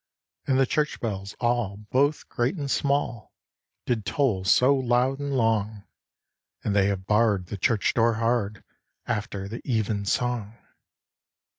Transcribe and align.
And 0.47 0.57
the 0.59 0.65
church 0.65 0.99
bells 0.99 1.35
all, 1.39 1.77
both 1.91 2.27
great 2.27 2.55
and 2.55 2.71
small, 2.71 3.35
Did 3.85 4.03
toll 4.03 4.43
so 4.45 4.73
loud 4.73 5.19
and 5.19 5.37
long; 5.37 5.83
And 6.63 6.75
they 6.75 6.87
have 6.87 7.05
barr'd 7.05 7.45
the 7.45 7.57
church 7.59 7.93
door 7.93 8.15
hard, 8.15 8.63
After 9.05 9.47
the 9.47 9.61
even 9.63 10.05
song. 10.05 10.57